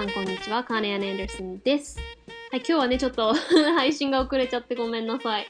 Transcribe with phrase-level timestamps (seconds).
[0.00, 0.64] さんこんにちは。
[0.64, 1.98] カーネアン・アンダーソンです。
[2.50, 3.34] はい、今日はね、ちょっと
[3.76, 5.46] 配信が遅れちゃってごめんなさい。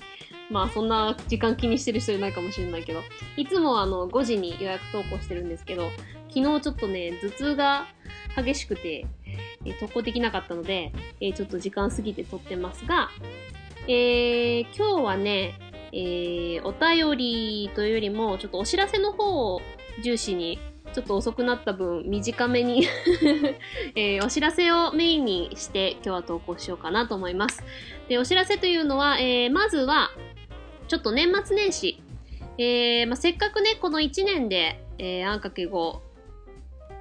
[0.50, 3.00] まあ、そんな時間気にしてる人いないかもしれないけど、
[3.36, 5.92] いつもあの、5時に予約投稿してるんですけど、
[6.34, 7.86] 昨日ちょっとね、頭痛が
[8.36, 9.06] 激しくて、
[9.64, 13.09] えー投稿できなかったので、えーちょっと時間過ぎて撮ってますが、
[13.87, 15.55] えー今日はね、
[15.92, 19.62] えーお便りというよりも、ちょっとお知らせの方を
[20.02, 20.59] 重視に、
[20.93, 22.84] ちょっと遅くなった分、短めに、
[23.95, 27.62] えーお知らせをメインにして、今日は投稿しようかなと思います。
[28.09, 30.11] で、お知らせというのは、えーまずは、
[30.89, 32.03] ちょっと年末年始、
[32.59, 36.03] えーまあ、せっかくね、この1年で、えー、あんかけ語、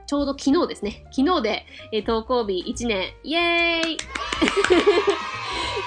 [0.05, 1.05] ちょうど昨日ですね。
[1.11, 3.97] 昨日で、えー投稿日1年、イエーイ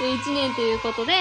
[0.02, 1.12] !1 年ということで、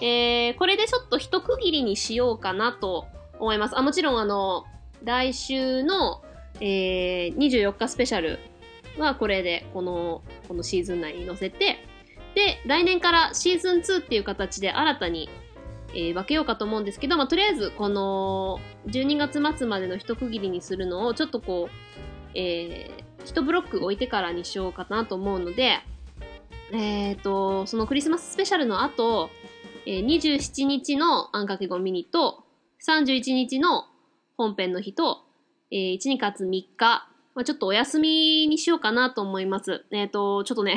[0.00, 3.06] えーこれでちょっと一区切りにしようかなと
[3.38, 3.78] 思います。
[3.78, 4.64] あ、もちろんあの、
[5.04, 6.22] 来週の、
[6.60, 8.38] えー24日スペシャル
[8.98, 11.86] はこれで、この、このシーズン内に載せて、
[12.34, 15.28] で、来年からシーズン2っていう形で新たに、
[15.90, 25.80] えー分けようかと思うんですけど、まあ、とりあえず、この、12月末までの一区切りにするのを、ちょっとこう、えー、一ブロック置いてからにしようかなと思うので、
[26.72, 29.30] えっ、と、そのクリスマススペシャルの後、
[29.86, 32.44] えー27日のあんかけごミニと、
[32.86, 33.86] 31日の
[34.36, 35.24] 本編の日と、
[35.70, 39.84] えー、1、2月3日、まあ、ちょっとお休みにしようかなと思います。
[39.90, 40.76] えっ、と、ちょっとね、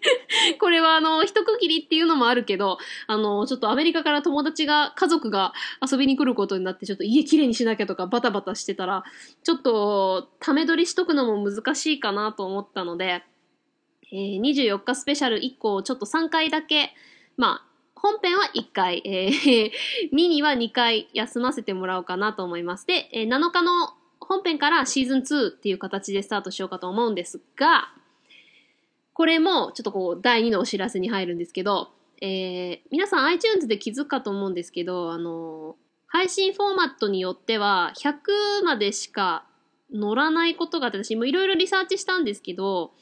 [0.60, 5.54] これはあの、一区切りっていうのもあるけど、あの、ちょっとアメリカから友達が、家族が
[5.90, 9.04] 遊びに来ることになって、ちょっと家きれいにしなきゃとかバタバタしてたら、
[9.42, 13.22] ちょっと、ため撮りしとくのも難しいかなと思ったので、
[14.12, 16.94] えー24日スペシャル以降、ちょっと3回だけ、
[17.38, 19.70] まあ、本編は1回、えー
[20.12, 22.86] ミニは2回休ませてもらおうかなと思います。
[22.86, 27.92] で、えー7日の本編からシーズン2っていう形でスタートしようかと思うんですが、
[29.12, 39.46] これもちょっとこう第2のお知らせに入るんですけど、えー皆さん iTunes で気づくかと思うんですけど、あの配信フォーマットによっては100までしか
[39.92, 42.92] 乗らないことがあって、私もいろいろリサーチしたんですけど、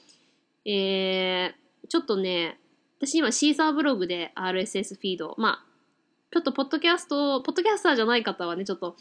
[0.64, 2.58] えーちょっとね、
[2.98, 5.64] 私今シーサーブログで RSS フィード、まあ、
[6.32, 8.96] ちょっとポッドキャスト、ポッドキャスターじゃない方はね、ちょっと、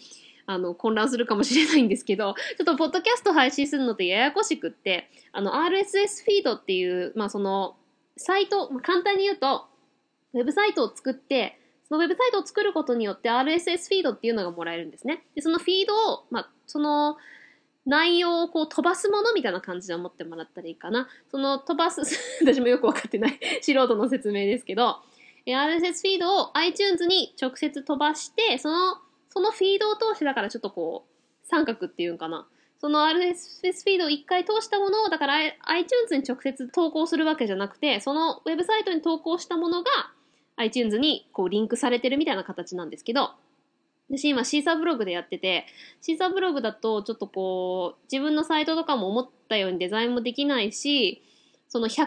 [0.45, 7.77] あの、混乱するかもしれないんですけど、 ちょっとポッドキャスト配信するのってややこしくって、あの、RSS フィードっていう、まあその、
[8.17, 9.65] サイト、簡単に言うと、
[10.33, 15.25] ウェブサイトを作って、そのウェブサイトを作ることによって RSS フィードっていうのがもらえるんですね。
[15.35, 17.17] で、そのフィードを、まあ、その、
[17.85, 21.09] 内容をこう飛ばすものみたいな感じで思ってもらったらいいかな。
[21.29, 22.01] その飛ばす、
[22.41, 24.97] 私もよくわかってない 素人の説明ですけど、
[25.45, 28.97] えー RSS フィードを iTunes に直接飛ばして、その、
[29.29, 32.47] そのフィードを通して、だからちょっとこう、三角っていうんかな。
[32.79, 39.89] その RSS フィードを一回通したものを、だから iTunes に直接投稿するわけじゃなくて、そのウェブサイトに投稿したものが
[40.57, 43.31] iTunes にこうリンクされてるみたいな形なんですけど、
[44.17, 45.65] 私今シーサーブログでやってて、
[46.01, 51.23] シーサーブログだとちょっとこう、自分のサイトとかも思ったようにデザインもできないし、
[51.67, 52.05] その100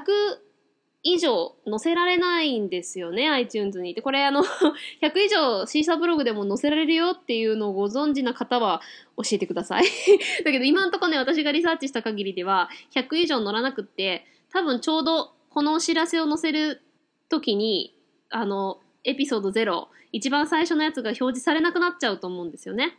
[1.02, 3.94] 以上載せられないんですよね、iTunes に。
[3.94, 4.42] で、これあの、
[5.02, 8.80] 100以上シーサーブログでも載せられるよっていうのをご存知な方は
[9.16, 9.84] 教えてください。
[10.44, 16.82] だけど今んとこね、私がリサーチした限りでは、100以上載らなくって、多分ちょうどこのお知らせを載せる
[17.28, 17.94] 時に、
[18.30, 22.98] あの、エピソード0、一番最初のやつが表示されなくなっちゃうと思うんですよね。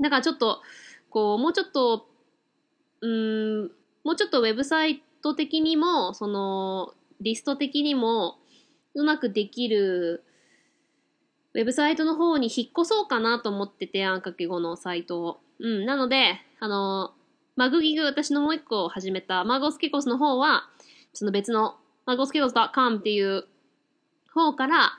[0.00, 0.60] だからちょっと、
[1.08, 2.08] こう、もうちょっと、
[3.00, 3.70] うん、
[4.04, 8.38] もうちょっとウェブサイト的にも、その、リスト的にも、
[8.94, 10.24] うまくできる、
[11.54, 15.40] ウェブサイトの方に引っ越そうかなと思ってて、あんかけ語のサイトを。
[15.58, 17.12] うん、なので、あの、
[17.56, 20.68] マグギグ、私のもう一個を始めた、マゴスケコスの方は、
[21.12, 21.76] その別の、
[22.06, 23.46] マゴスケコス .com っていう
[24.32, 24.92] 方から、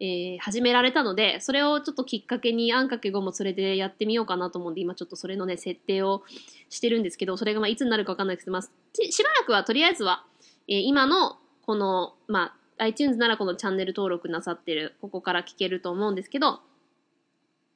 [0.00, 6.22] えー始められたので、それをちょっときっかけにあんかけ語もそれでやってみようかなと思うんで、今ちょっとそれのね、設定を
[6.68, 10.24] してるんですけど、それがまあいつになるかわかんないですけど、まあ、しばらくはとりあえずは、
[10.68, 16.60] えー今のこの、まあ、iTunes ならこのチャンネル登録なさってる、ここから聞けると思うんですけど、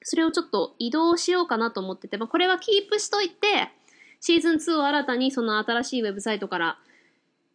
[0.02, 3.70] それをちょっと移動しようかなと思ってて、まあ、これはキープしといて、
[4.20, 6.78] シーズン2を新たにその新しいウェブサイトから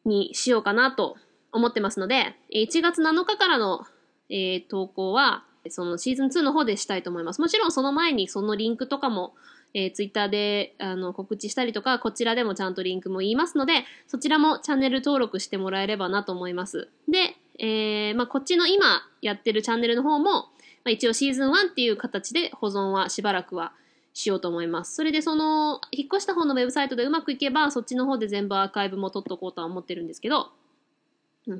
[0.03, 1.15] にしようかなと
[1.51, 3.85] 思ってますので、1月7日からの、
[4.29, 7.41] えー投稿は、そのシーズン2の方でしたいと思います。
[7.41, 9.33] もちろんその前にそのリンクとかも、
[9.73, 16.89] えー、ツイッターであの告知したりとか、こちらでもちゃんとリンクも言いますので、そちらもチャンネル登録してもらえればなと思います。
[17.09, 20.49] で、えーまあ、こっちの今やってるチャンネルの方も、ま
[20.85, 23.73] あ、一応シーズン1っていう形で保存はしばらくは
[24.13, 24.95] しようと思います。
[24.95, 30.51] それでその、引っ越した方のウェブサイトでうまくいけば、そっちの方で全部アーカイブも取っとこうとは思ってるんですけど、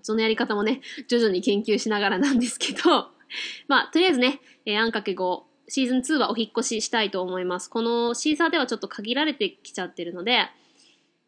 [0.02, 3.10] そのやり方もね、徐々に研究しながらなんですけど、
[3.68, 7.70] まあ、とりあえずね、えー、あんかけ5、シーズン2はお引越ししたいと思います。
[7.70, 10.48] このシーサーではちょっと限られてきちゃってるので、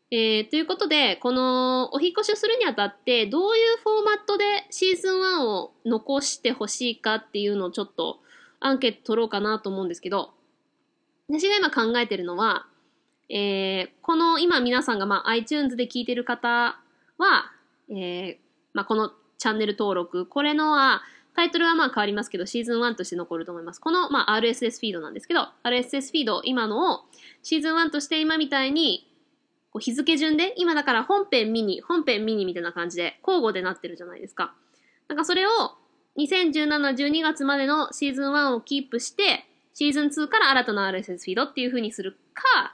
[0.10, 8.22] えー、ということで、このお引越しをするにあたって、どういうフォーマットでシーズン1を残してほしいかっていうのをちょっと
[8.60, 10.34] アンケート取ろうかなと思うんですけど、
[11.30, 12.68] 私が今考えてるのは、
[13.30, 16.80] えー、この今皆さんがまあ iTunes で聞いてる方
[17.18, 17.52] は、
[17.90, 18.38] えー、
[18.74, 21.02] まあこのチャンネル登録、これのは、
[21.36, 23.80] タイトルはまあ変わりますけど、シーズン1として残ると思います。
[23.80, 27.02] このまあ RSS フィードなんですけど、RSS フィード、今のを
[27.44, 29.08] シーズン1として今みたいに、
[29.72, 34.56] こう日付順で、今だから本編ミニ、本編ミニみたいな感じで交互でなってるじゃないですか。
[35.08, 35.50] なんかそれを
[36.18, 42.74] 2017、12月までのシーズン1をキープして、シーズン2から新たな RSS フィードっていう風にするか、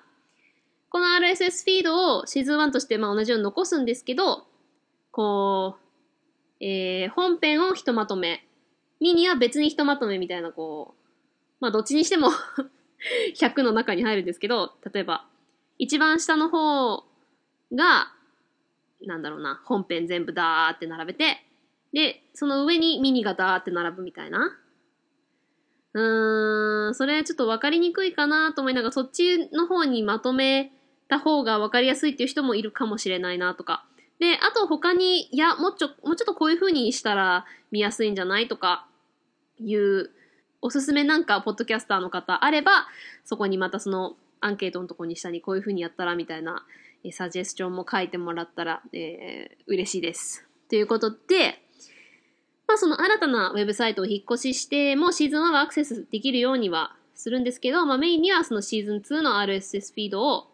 [0.90, 4.45] この RSS フィードをシーズン1としてまあ同じように残すんですけど、
[5.12, 5.82] こう、
[6.65, 8.48] えー、本編をひとまとめ、
[9.01, 11.04] ミニは別にひとまとめみたいな、こう、
[11.60, 12.30] まあどっちにしても
[13.36, 15.27] 100の中に入るんですけど、例えば、
[15.77, 17.04] 一番下の方
[17.74, 18.13] が、
[19.01, 21.45] なんだろうな、本編全部ダーって並べて、
[21.92, 24.57] で、その上にミニがダーって並ぶみたいな。
[25.95, 30.71] うーん、それちょっとわかりにくいかなと思いながら、そっちの方にまとめ
[31.09, 33.86] た方がわかりやすいっていう人もいるかもしれないなとか。
[34.23, 38.87] で、あと他に、いや、もうちょ、もうちょっとこういう風にしたら見やすいんじゃないとか、
[39.59, 40.11] いう
[40.61, 42.87] おすすめなんか、ポッドキャスターの方あれば、
[43.25, 46.65] そこにまたそのアンケートのとこに下にこういう風にやったらみたいな、
[47.03, 50.47] えサジェスチョンも書いてもらったら、えー、嬉しいです。
[50.69, 51.59] ということで、
[52.65, 60.47] まあその新たなウェブサイトを引っ越ししてもシーズン1はアクセスできるようにはするんですけど、まあメインにはそのシーズン2の RSS フィードを、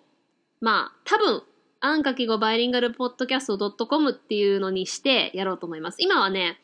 [0.59, 1.43] まあ多分、
[1.81, 5.97] アンかけ語バイリンガルポッドキャスト .com っていうのにしてやろうと思います。
[5.99, 6.59] 今はね、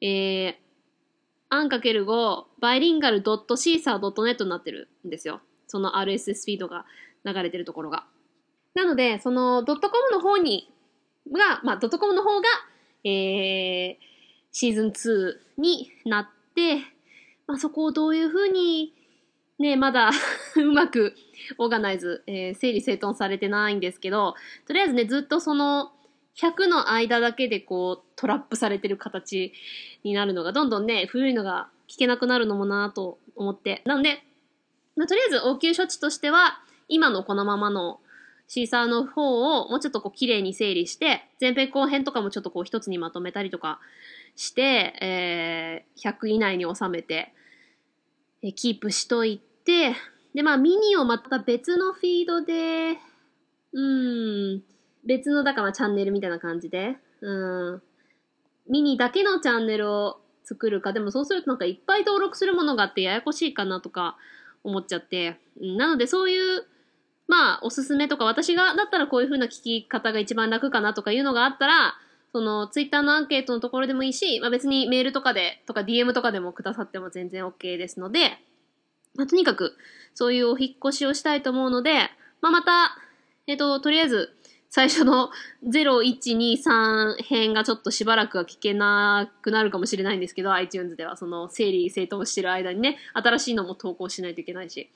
[0.00, 0.54] えー、
[1.48, 5.40] アンかける5バイリンガル .caesar.net になってるんですよ。
[5.66, 6.84] その RSS フィードが
[7.24, 8.06] 流れてるところが。
[8.74, 9.78] なので、その .com
[10.12, 10.72] の方に、
[11.32, 12.46] が、まあ .com の方が、
[13.02, 13.96] えー、
[14.52, 16.76] シーズン2になって、
[17.48, 18.94] まあ、そこをどういうふうに、
[19.60, 20.10] ね、まだ
[20.56, 21.14] うまく
[21.58, 24.34] オーガナイズ、えー、整理整頓されてないんですけど、
[24.66, 25.92] とりあえずね、ずっとその
[26.36, 29.52] 100の間だけでこうトラップされてる形
[30.02, 33.82] になるのが、どんどんね、古いのが聞けなくなるのもなと思って。
[33.84, 34.24] なので、
[34.96, 38.00] まあ、とりあえず応急処置としては、今のこのままの
[38.48, 43.78] シーサーの方をもうちょっとこう綺麗に整理して、前編後編とかもちょっとこう一つにまとめたりとか
[44.36, 47.34] して、えー、100以内に収めて、
[48.42, 49.49] え、キープしといて、
[50.34, 52.98] で、まあ、ミニをまた別のフィードで、
[53.72, 54.62] うん、
[55.06, 57.82] 別の、だからチャンネルみたいな感じで、うん、
[58.68, 64.16] ミニだけのチャンネルを作るか、でもそうするとなんかいっぱい登録するものがあってややこしいかなとか
[64.64, 66.66] 思っちゃって、うん、なのでそういう、
[67.26, 71.94] まあ、おすすめとか、私が、だったらこういう風な聞き方が一番楽かなとかいうのがあったら、
[72.32, 78.38] そのツイッターのアンケートのところでもいいし、まあ、別にメールとかで、とか DM とかでもくださっても全然 OK ですので、
[79.14, 79.76] まあ、とにかく
[80.14, 82.96] そういうお引越しをしたいと思うので、まあ、また、
[83.46, 84.34] えっ、と、とりあえず
[84.70, 85.30] 最初の
[85.66, 94.90] 0123編がちょっとしばらくは聞けなくなるかもしれないんですけど、iTunes ではその整理整頓してる間にね、新しいのも投稿しないといけないし。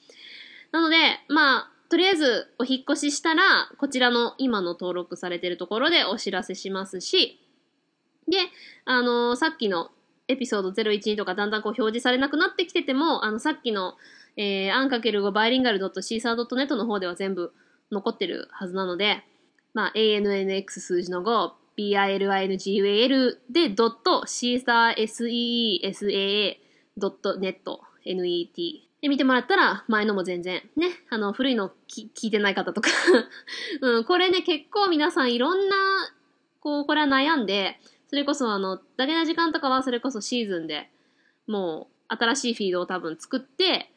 [0.70, 0.96] なので、
[1.28, 7.40] まあ、とりあえずお引越ししたら、こちらの今の登録されてるところでお知らせしますし、
[8.28, 8.38] で、
[8.84, 9.90] あのー、さっきの
[10.28, 13.94] エピソード012とかだんだんこう表示されなくなってきてても、あの、さっきの、
[14.36, 17.52] えー、アンかける5バイリンガル .caesar.net の方では全部
[17.92, 19.22] 残ってるはずなので、
[19.74, 25.02] まあ、ANNX 数字の5、BILINGUAL で、ドット、シーサー
[26.96, 27.58] SEESAA.net、
[28.06, 32.88] net で見てもらったら、前のも全然、ね、あの、古いの聞いてない方とか。
[33.82, 35.76] うん、これね、結構皆さんいろんな、
[36.60, 37.78] こう、これは悩んで、
[38.14, 40.88] それこそあの、だけな時間とかはそれこそシーズンで
[41.48, 43.90] もう、新しいフィードを多分作って、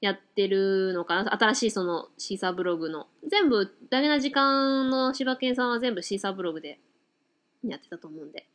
[0.00, 3.08] やってるのかな新しいそのシーサーブログの。
[3.28, 6.78] 全部、だけな時間の柴犬さんは全部シーサーブログで
[7.64, 8.46] やってたと思うんで。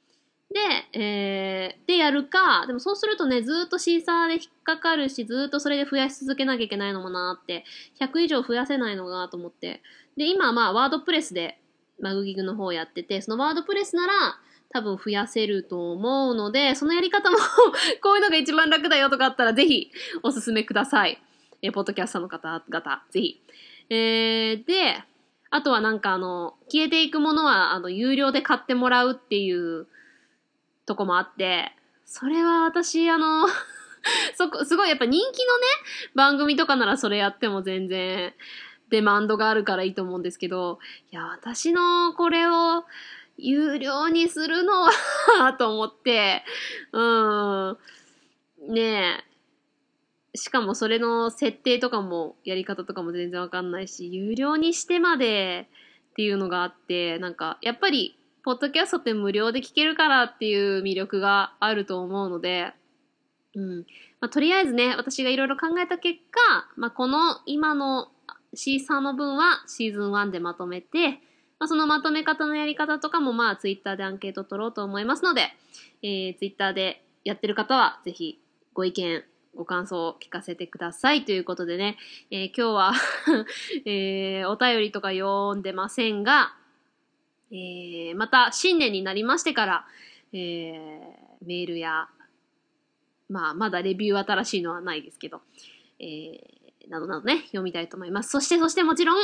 [0.93, 7.65] で、えー、でやるか、でもそうするとね、ずっとシーサーで引っかかるし、ずっとそれで増やし続けなきゃいけないのもなって、
[7.99, 9.81] 100以上増やせないのがと思って。
[10.15, 11.59] で、今まあ、ワードプレスで、
[11.99, 14.39] マグギグの方やってて、そのワードプレスなら、
[14.71, 17.37] 多分増やせると思うので、そのやり方も
[18.01, 21.21] こういうのが一番楽だよとかあったら、ぜひ、おすすめください。
[21.61, 23.41] えー、ポッドキャスターの方々、ぜひ。
[23.89, 25.03] えー、で、
[25.49, 29.87] あとはなんかあの、消えていくものは、あの、有料で買ってもらうっていう
[30.85, 33.47] とこもあって、それは私、あの
[34.35, 35.65] そこ、すごいやっぱ人気のね、
[36.13, 38.33] 番組とかならそれやっても全然、
[38.89, 40.79] デマンドがあるからいいと思うんですけど、
[41.11, 42.85] いや、私のこれを
[43.41, 44.73] 有料にするの
[45.39, 46.43] は と思って、
[46.91, 47.77] うん、
[48.67, 49.23] ね
[50.33, 55.67] え、しかもそれの設定とかも、やり方とかも全然わかんないし、有料にしてまで
[56.11, 62.73] っていうのがあって、なんか、やっぱり、ポッドキャストって無料で聞けるからっていう魅力があると思うので、
[63.55, 63.77] うん。
[64.21, 68.09] まあ、とりあえずね、私がいろいろ考えた結果、まあ、この今の
[68.53, 71.19] シーサーの分はシーズン1でまとめて、
[71.59, 75.49] まあ、そのまとめ方のやり方とかもまあツイッターでアンケート取ろうと思いますので、
[76.01, 78.39] えー、ツイッターでやってる方はぜひ
[78.73, 79.23] ご意見、
[79.55, 81.97] ご感想を聞かせてくださいということでね、
[82.31, 82.93] えー、今日は
[83.85, 86.55] えー、お便りとか読んでませんが、
[87.51, 89.85] えー、また新年になりましてから、
[90.31, 92.07] えー、メールや、
[93.27, 95.41] まあ、まだレビュー新しいのはないですけど、
[95.99, 98.29] えー、などなどね、読みたいと思います。
[98.29, 99.21] そして、そしてもちろん、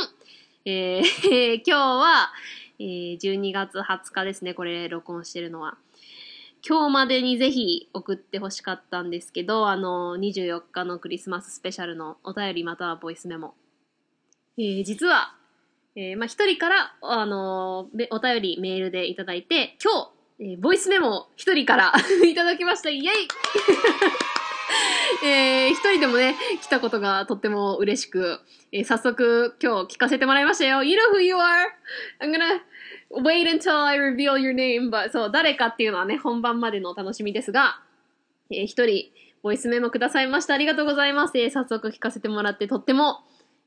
[0.68, 2.32] えー、 今日は、
[2.80, 5.78] えー、12月20日ですね、これ録音してるのは。
[6.68, 13.54] 今日までにぜひ送ってほしかったんですけど、あの、24日のクリスマススペシャルのお便りまたはボイスメモ。
[14.58, 15.36] えー、実は、
[15.94, 21.92] えー、まあ、一人から、あの、お便りメールでいただいて、今日、えー、ボイスメモ一人から
[22.26, 22.90] いただきました。
[22.90, 23.06] イェイ
[25.24, 28.40] えー、一人でもね、来たことがとっても嬉しく、
[28.72, 30.82] えー、早速今日聞かせてもらいましたよ。
[30.82, 31.40] You know who you are?
[32.20, 32.60] I'm gonna
[33.22, 34.90] wait until I reveal your name.
[34.90, 37.80] But そう、誰かっていうのはね、本番までのお楽しみですが、
[38.50, 39.10] えー、一人、
[39.42, 40.54] ボイスメモくださいました。
[40.54, 41.38] ありがとうございます。
[41.38, 43.20] えー、早速聞かせてもらってとっても、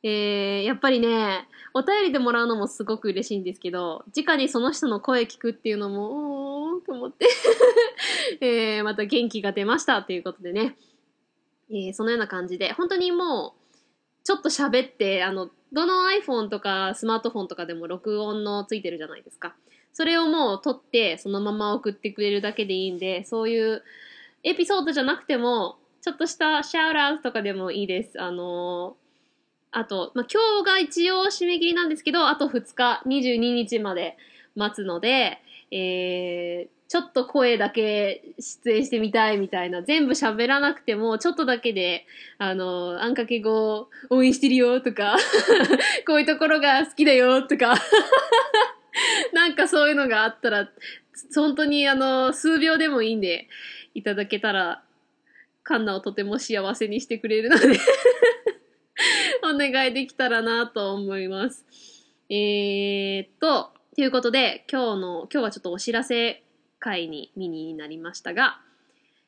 [0.04, 7.28] えー、やっぱりね、お便りでもらうのもすごく嬉しいんですけど、直にその人の声聞くっていうのも、おーと思って
[8.42, 10.78] えー、また元気が出ましたということでね、
[11.70, 13.78] えー、そのような感じで、本当にもう、
[14.24, 19.56] ちょっと喋って、あの、どの iPhone とかスマートフォンとかでも録音のついてるじゃないですか。
[19.94, 23.84] それをもう撮って、そのまま送ってくれるだけでいいんで、そういう
[24.44, 28.22] エピソードじゃなくても、ちょっとしたシャウトアウトとかでもいいです。
[28.22, 29.10] あのー
[29.72, 34.18] あと、まあ、今日が一応締め切りなんですけど、あと2日、22日まで
[34.56, 35.40] 待つので、
[35.72, 42.08] えー、ちょっと声だけ出演してみたいみたいな、全部喋らなくても、ちょっとだけで、
[42.40, 45.16] あの、あんかけ語応援してるよとか、
[46.08, 47.76] こういうところが好きだよとか、
[49.34, 50.72] なんかそういうのがあったら、
[51.36, 53.48] 本当にあの、数秒でもいいんで、
[53.94, 54.84] いただけたら、
[55.62, 57.78] カンナをとても幸せにしてくれるので
[59.46, 61.64] お願いできたらなと思います。
[62.32, 66.42] えー、っと、ということで、今日の、今日はちょっとお知らせ
[66.80, 68.60] 会にミニになりましたが、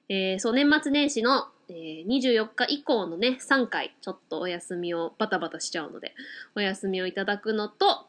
[0.10, 6.14] えー、そう、年末年始の、えー、24日以降のね、3回、ちょっとお休みをバタバタしちゃうので、
[6.56, 8.08] お休みをいただくのと、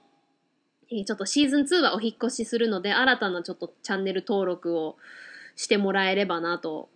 [0.90, 4.96] えー、ちょっとシーズン2はお引越しするので、新たなちょっとチャンネル登録を
[5.56, 6.88] してもらえればなと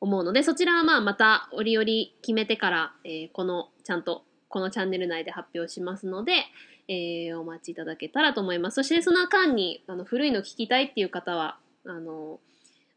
[0.00, 1.86] 思うので、そちらはまあまた折々
[2.22, 6.32] 決めてから、えー、このちゃんとこのチャンネル内で発表しますので、
[6.88, 8.76] えー、お待ちいただけたらと思います。
[8.76, 12.40] そしてその間に、あの、古いの聞きたいっていう方は、あの、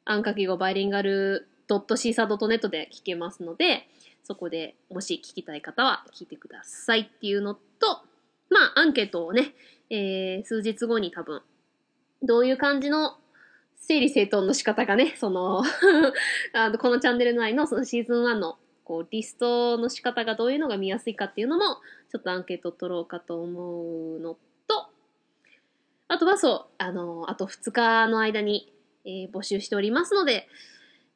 [0.05, 3.87] あんかけ語バイリンガル .cisa.net で聞けますので、
[4.23, 7.59] そこでもし聞きたい方は聞いてくださいっていうのと、
[8.49, 9.53] まあ、アンケートをね、
[9.89, 11.41] えー、数日後に多分、
[12.21, 13.17] どういう感じの
[13.77, 15.63] 整理整頓の仕方がね、その
[16.53, 18.57] あの、このチャンネル内のそのシーズン1の
[18.89, 21.75] こう、リストの仕方がどういうのが見やすいかっていうのも、
[22.11, 24.35] ちょっとアンケート取ろうかと思うの
[24.67, 24.87] と、
[26.07, 28.73] あとはそう、あの、あと2日の間に、
[29.05, 30.47] えー、募集しておりますので、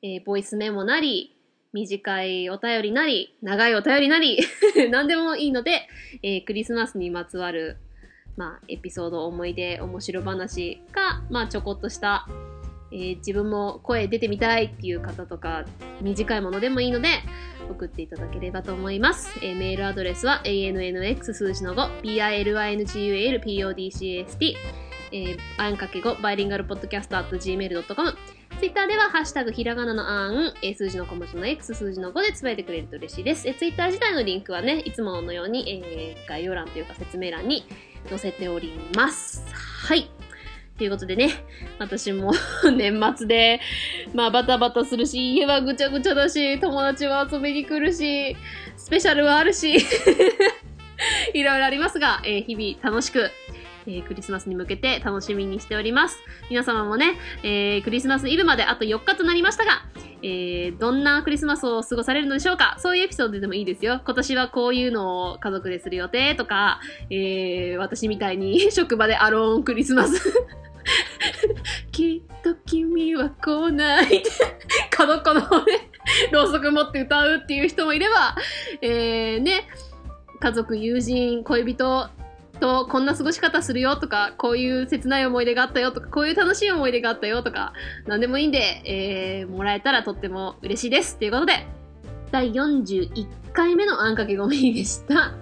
[0.01, 1.35] えー、ボイスメモなり、
[1.73, 4.39] 短いお便りなり、長いお便りなり、
[4.91, 5.87] 何でもいいので、
[6.21, 7.77] えー、クリスマスにまつわる、
[8.37, 12.27] まあ、エピソード、思い出、面白話か、まあ、ちょこっとした、
[12.91, 15.65] えー、自分も声出てみたいっていう方とか、
[16.01, 17.07] 短いものでもいいので、
[17.69, 19.35] 送っていただければと思います。
[19.41, 24.53] えー、メールアドレスは annx 数字の5、bilingulpodcast、
[25.13, 28.17] えー、あんかけ5、バイリンガルポッドキャスト at gmail.com。
[28.59, 33.47] ツイッターでは、ハッシュタグひらがなのあん、えー、数字の小文字の X、数字の5でつぶやいてくれると嬉しいです。
[33.47, 37.63] えー、ツイッター自体のリンクはね、いつものように、えー、概要欄というか説明欄に
[38.09, 39.45] 載せております。
[39.53, 40.09] はい。
[40.79, 41.29] ということでね、
[41.77, 42.31] 私も
[42.75, 43.61] 年末で、
[44.15, 48.35] まあバタバタするし、家はぐちゃぐちゃだし、友達は遊びに来るし、
[48.75, 49.77] スペシャルはあるし、
[51.33, 53.29] いろいろありますが、えー日々楽しく、
[53.87, 56.19] えークリスマスに向けて楽しみにしております。
[56.49, 59.85] 皆様もね、えークリスマスイブまであと4日となりましたが、
[60.21, 64.01] えーどんなクリスマスを過ごされるのでしょうかそういうエピソードでもいいですよ。
[64.05, 70.33] 今年はこういうのを家族でする予定とか、えー私みたいに 職場でアローンクリスマス。
[71.91, 74.23] きっと君は来ない。
[74.89, 75.89] 角っこの方で、
[76.31, 78.35] ろうそく持って歌うっていう人もいれば、
[78.81, 79.67] えー、ね、
[80.39, 82.09] 家族、友人、恋人
[82.59, 87.73] とこんな過ごし方するよとか、こういう切ない思い出があったよとか、こういう楽しい思い出があったよとか、
[88.05, 91.17] なんでもいいんで、えー、もらえたらとっても嬉しいです。
[91.17, 91.67] ということで、
[92.31, 95.35] 第41回目のあんかけごめんでした。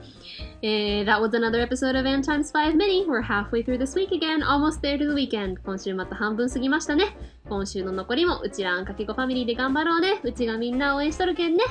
[0.64, 3.06] Eh, that was another episode of N times 5 mini.
[3.08, 5.58] We're halfway through this week again, almost there to the weekend.
[5.66, 7.18] 今週また半分過ぎましたね。
[7.50, 10.20] 今週の残りもうちらあんかけごファミリーで頑張ろうね。
[10.24, 11.64] うちがみんな応援しとるけんね。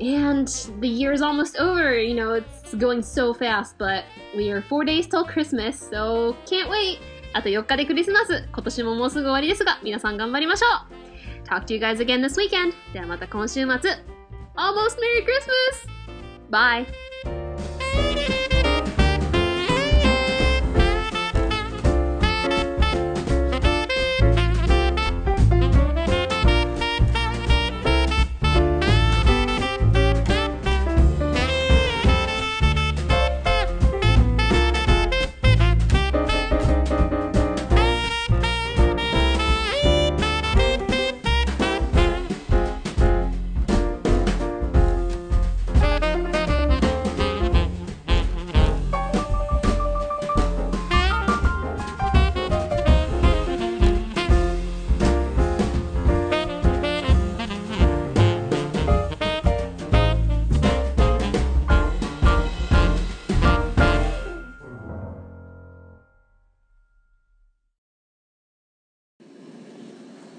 [0.00, 0.48] And
[0.80, 1.98] the year's almost over.
[1.98, 4.04] You know, it's going so fast, but
[4.36, 6.98] we are four days till Christmas, so can't wait.
[7.34, 8.48] あと4日でクリスマス。
[8.52, 11.46] 今年ももうすぐ終わりですが、皆さん頑張りましょう。
[11.46, 12.74] Talk to you guys again this weekend.
[12.92, 14.12] ではまた今週末。
[14.56, 15.88] Almost Merry Christmas!
[16.50, 17.35] Bye!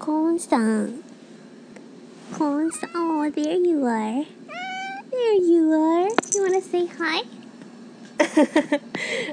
[0.09, 1.03] コーンさん。
[2.35, 4.25] コーンさん、oh, there you are.
[5.11, 6.09] There you are.
[6.33, 7.27] You wanna say hi?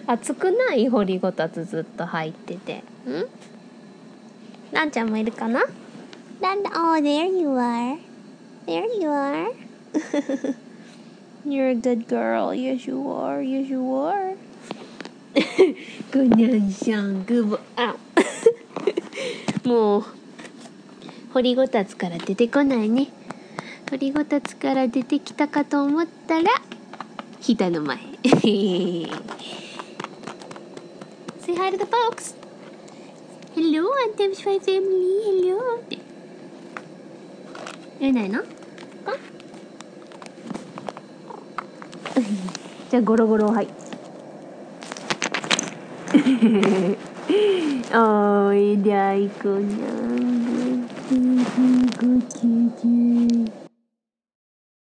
[0.07, 2.75] 熱くない掘りごたつずっと入ってて。
[2.75, 2.83] ん
[4.71, 5.65] ランちゃんもいるかな
[6.43, 7.99] ラン、oh, there you are.
[8.67, 9.55] There you are.
[11.47, 12.53] You're a good girl.
[12.53, 13.41] Yes, you are.
[13.41, 14.37] Yes, you are.
[16.13, 17.97] ぐにゃんしゃんぐぼ、あ
[19.65, 20.05] もう、
[21.37, 23.09] 掘りごたつから出てこないね。
[23.91, 26.51] 掘りごたつから出てきたかと思ったら、
[27.41, 27.99] ひたの前。
[28.25, 29.11] Say
[31.55, 32.35] hi to the folks!
[33.55, 34.81] Hello, I'm t e m s h i Family!
[35.43, 35.77] Hello!
[35.77, 35.99] って。
[38.01, 38.41] 言えないの？
[38.41, 38.47] か
[42.91, 43.69] じゃあ、ゴロゴロ、はい。
[47.95, 53.56] おいであいこにゃんごちゅごちゅごちゅ